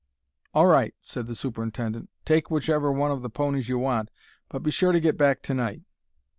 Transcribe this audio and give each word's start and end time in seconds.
"All 0.55 0.65
right," 0.65 0.95
said 1.03 1.27
the 1.27 1.35
superintendent. 1.35 2.09
"Take 2.25 2.49
whichever 2.49 2.91
one 2.91 3.11
of 3.11 3.21
the 3.21 3.29
ponies 3.29 3.69
you 3.69 3.77
want, 3.77 4.09
but 4.49 4.63
be 4.63 4.71
sure 4.71 4.91
to 4.93 4.99
get 4.99 5.15
back 5.15 5.43
to 5.43 5.53
night." 5.53 5.83